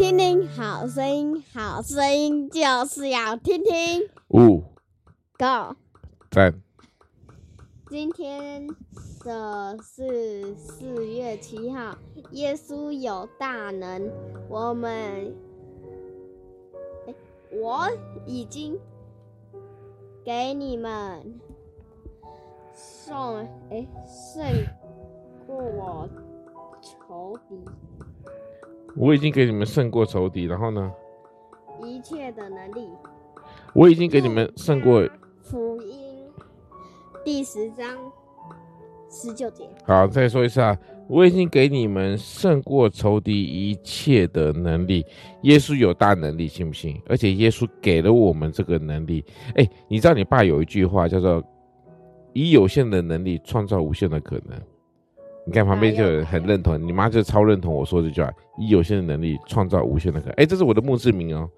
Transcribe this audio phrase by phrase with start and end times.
[0.00, 4.08] 听听好声音，好声音就是要听听。
[4.28, 4.62] 五
[5.36, 5.76] ，Go，
[6.32, 6.54] 三。
[7.90, 8.66] 今天
[9.22, 11.98] 的是四月七号，
[12.30, 14.10] 耶稣有大能，
[14.48, 15.36] 我们，
[17.06, 17.14] 欸，
[17.52, 17.86] 我
[18.24, 18.80] 已经
[20.24, 21.38] 给你们
[22.72, 23.36] 送，
[23.68, 24.42] 哎，胜
[25.46, 26.08] 过我
[26.80, 27.62] 仇敌。
[28.96, 30.92] 我已经给你们胜过仇敌，然后呢？
[31.84, 32.88] 一切的能力。
[33.72, 35.08] 我已经给你们胜过。
[35.42, 36.24] 福音
[37.24, 37.86] 第十章
[39.08, 39.68] 十九节。
[39.84, 40.76] 好，再说一次啊！
[41.08, 45.04] 我已经给你们胜过仇敌一切的能力。
[45.42, 47.00] 耶稣有大能力，信不信？
[47.06, 49.24] 而且耶稣给了我们这个能力。
[49.54, 51.42] 哎，你知道你爸有一句话叫做
[52.32, 54.60] “以有限的能力创造无限的可能”。
[55.46, 60.34] 你看旁边就有人很认同，你妈就超认同我说这句话：以有限的能力创造无限的可能。
[60.34, 61.48] 哎，这是我的墓志铭哦。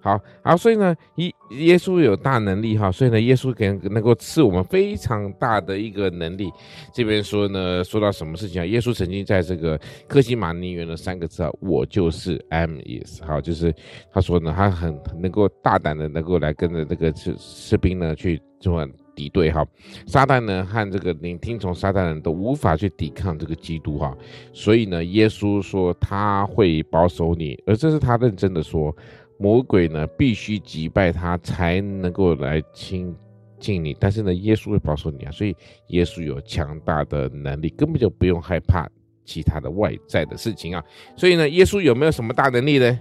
[0.00, 6.48] 好，好，所以呢，耶耶稣有大能力哈，所以呢，耶稣给能够赐我们非常大的一个能力。
[6.92, 8.64] 这边说呢，说到什么事情啊？
[8.64, 13.74] 耶稣曾经在这个科西马尼园的三个字啊，我就是 am is，好，就是
[14.12, 18.86] 他说呢，他很能够大胆的能够来跟着这个士士兵呢去做。
[19.16, 19.66] 敌对哈，
[20.06, 24.16] 撒旦呢和这个聆听从撒旦的人都无法去抵抗这个基督哈，
[24.52, 28.94] 所以呢，耶稣说他会保守你，而这是他认真的说，
[29.38, 33.12] 魔鬼呢必须击败他才能够来亲
[33.58, 35.56] 近你，但是呢，耶稣会保守你啊，所以
[35.88, 38.86] 耶稣有强大的能力，根本就不用害怕
[39.24, 40.84] 其他的外在的事情啊，
[41.16, 43.00] 所以呢，耶稣有没有什么大能力呢？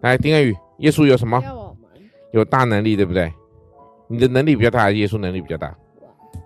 [0.00, 1.40] 来，丁安宇，耶稣有什么？
[2.32, 3.32] 有大能力，对不对？
[4.10, 5.72] 你的能力比较大，耶稣能力比较大，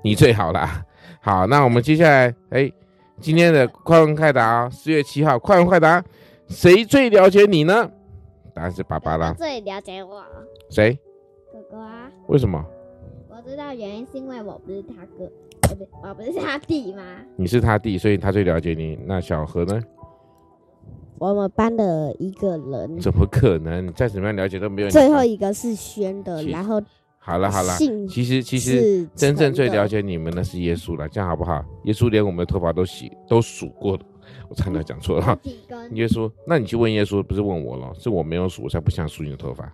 [0.03, 0.85] 你最好啦。
[1.23, 2.71] 好，那我们接下来，哎，
[3.19, 6.05] 今天的快问快答，四月七号，快问快答，
[6.47, 7.91] 谁最了解你呢？
[8.53, 9.33] 答案是爸爸啦。
[9.39, 10.23] 最了解我。
[10.69, 10.99] 谁？
[11.51, 12.11] 哥哥啊。
[12.27, 12.63] 为什么？
[13.31, 15.33] 我知道原因是因为我不是他哥，
[15.63, 15.89] 对不对？
[16.03, 17.03] 我不是他弟吗？
[17.37, 18.99] 你是他弟，所以他最了解你。
[19.07, 19.83] 那小何呢？
[21.17, 23.01] 我们班的一个人。
[23.01, 23.91] 怎么可能？
[23.95, 24.91] 再怎么样了解都没有。
[24.91, 26.79] 最后一个是宣的，然后。
[27.27, 27.75] 好了好了，
[28.07, 31.65] 其实其实真正最了解你们的是耶稣了，这样好不好？
[31.85, 34.03] 耶稣连我们的头发都洗都数过了，
[34.47, 35.39] 我差点讲错了。
[35.93, 39.73] 耶稣，那你去问耶稣，不是问我了，是我没有数，我才不想数你的头发。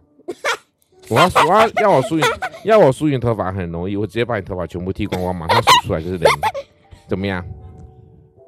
[1.08, 2.22] 我要数，我要要我数你，
[2.64, 6.28] 要我数你头发很容易，我直接把你头发全部剃光光，马上数出来就是零，
[7.08, 7.44] 怎么样？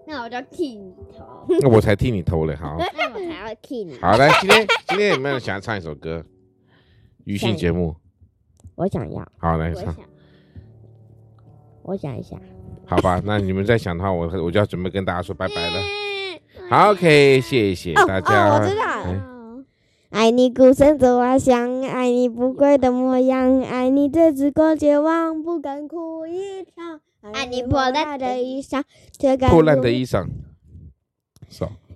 [0.06, 1.44] 那我就剃你头。
[1.60, 2.76] 那我才剃你头嘞，好。
[2.78, 3.98] 那我才要剃你。
[3.98, 6.24] 好来，今天今天有没有人想要唱一首歌？
[7.24, 7.96] 余兴节目。
[8.74, 9.94] 我想要，好来唱。
[11.82, 12.36] 我想一下，
[12.86, 15.80] 好吧， 那你们再想的话，我我就要准备跟大家说拜拜了。
[16.70, 18.48] 好，OK，谢谢大家。
[18.48, 27.00] 哦哦、我知道，哎、爱你孤身走暗巷，爱你不跪的模样，爱你这只过绝望，不敢哭一场，
[27.32, 28.84] 爱你破烂的衣裳，
[29.18, 30.26] 却敢破烂的衣裳。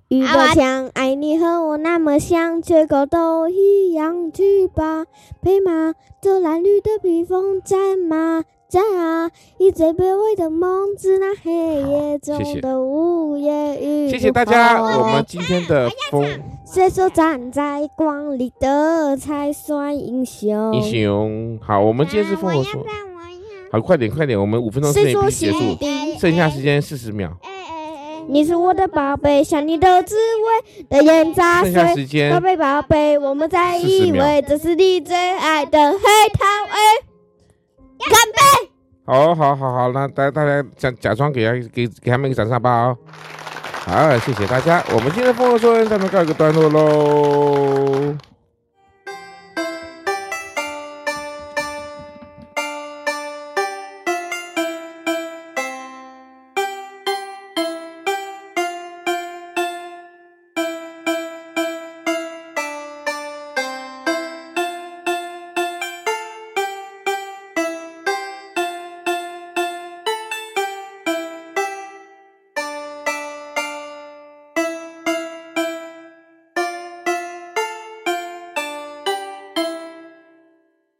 [0.09, 4.31] 雨多强，爱你和我那么像，缺口都一样。
[4.31, 5.05] 去吧，
[5.43, 9.29] 配马，这蓝绿的披风，战马，战啊！
[9.59, 14.09] 以最卑微的梦，致那黑夜中的午夜雨。
[14.09, 16.25] 谢谢大家，我们今天的风。
[16.65, 20.73] 谁说站在光里的才算英雄？
[20.73, 22.85] 英雄，好，我们今天是风和说。
[23.73, 25.59] 好，快点，快点，我们五分钟之内必须结束，
[26.21, 27.37] 剩下时间四十秒。
[28.29, 31.73] 你是我的宝贝，想你的滋味的盐炸碎。
[32.31, 36.77] 宝贝宝贝，我们在一位，这是你最爱的黑桃 A。
[37.99, 38.39] 干杯！
[39.07, 42.95] 好，好，好，好，那大大家假假装给他给给他们一个掌声吧。
[43.85, 47.86] 好，谢谢大家，我们今天的丰禾硕恩咱们告一个段落喽。